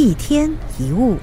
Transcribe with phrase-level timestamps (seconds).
[0.00, 0.48] 一天
[0.78, 1.16] 一物。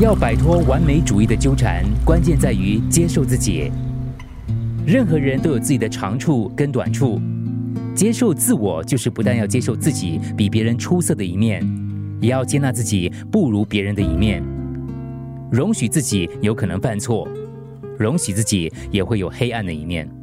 [0.00, 3.70] 要摆脱完美主义的纠缠，关键在于接受自己。
[4.84, 7.20] 任何人都有自己的长处跟短处，
[7.94, 11.62] 接受自我就是不但要接受自己比别人出色的一面，
[12.20, 14.42] 也要接纳自己不如别人的一面，
[15.52, 17.28] 容许自己有可能犯错，
[17.96, 20.17] 容许自己也会有黑暗的一面。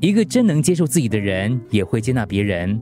[0.00, 2.80] 一个真能接受自己的人，也会接纳别人。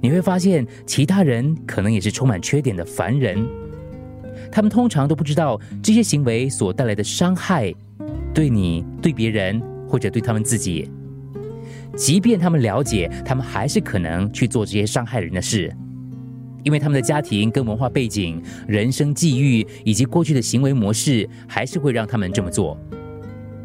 [0.00, 3.46] 你会发现，其他人可能也是充满缺点的凡人。
[4.50, 7.72] 他们通常都不知道这些行为所带来的伤害，
[8.34, 10.90] 对你、对别人或者对他们自己。
[11.96, 15.72] 即便他们了解，他们还是可能去做这些伤害人的事，
[16.64, 22.76] 因为他们的家庭跟文化背景、人生际遇以及过去的行为模式，还是会让他们这么做。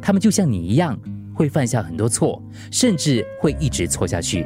[0.01, 0.99] 他们就像你一样，
[1.43, 4.45] 会犯下很多错，甚至会一直错下去。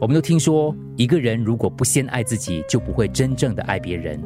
[0.00, 4.20] 我们都听说，一个人如果不先爱自己，就不会真正的爱别人。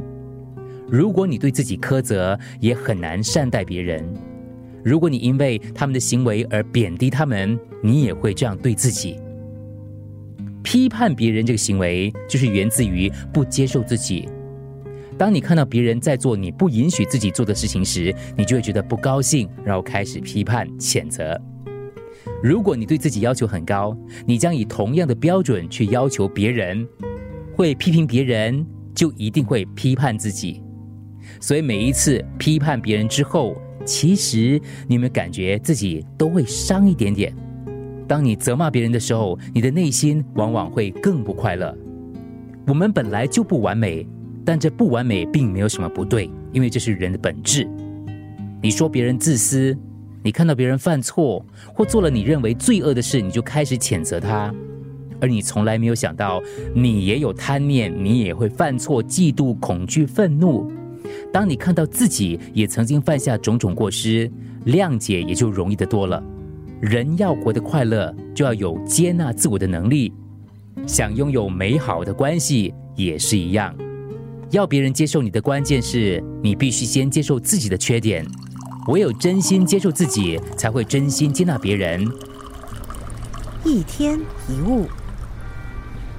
[0.89, 4.03] 如果你对自己苛责，也很难善待别人。
[4.83, 9.21] 如果你因为他们的行为而贬低他们，你也会这样对自己。
[10.63, 14.27] 批判别人这个行为，就是源自于不接受自己。
[15.19, 21.39] 当你看到别人在做你不允许自己做的事情时，你就会觉得不高兴，然后开始批判、谴责。
[22.43, 23.97] 如果你对自己要求很高，
[24.27, 26.87] 你将以同样的标准去要求别人，
[27.55, 30.63] 会批评别人，就一定会批判自己。
[31.41, 37.35] 所以每一次批判别人之后，其实你有没有感觉自己都会伤一点点？
[38.09, 41.77] 当你责骂别人的时候，你的内心往往会更不快乐。
[42.67, 44.07] 我们本来就不完美，
[44.45, 47.69] 但这不完美并没有什么不对，因为这是人的本质。
[48.63, 49.77] 你说别人自私，
[50.27, 54.53] 你看到别人犯错或做了你认为罪恶的事，你就开始谴责他，
[55.21, 56.43] 而你从来没有想到，
[56.75, 60.69] 你也有贪念，你也会犯错、嫉妒、恐惧、愤怒。
[61.33, 64.29] 当你看到自己也曾经犯下种种过失，
[64.67, 66.21] 谅解也就容易得多了。
[66.81, 70.13] 人要活得快乐，就要有接纳自我的能力。
[70.89, 73.73] 想拥有美好的关系也是一样，
[74.51, 78.27] 要别人接受你的关键是你必须先接受自己的缺点。
[78.89, 82.07] 唯有真心接受自己，才会真心接纳别人。
[83.65, 84.87] 一天一物，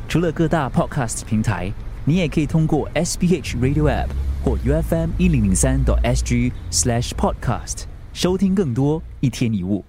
[0.08, 1.72] 除了各大 Podcast 平台，
[2.06, 4.08] 你也可以通过 SBH Radio App。
[4.46, 7.84] 或 UFM 一零零三 SG slash podcast
[8.14, 9.84] 收听更多一天一物。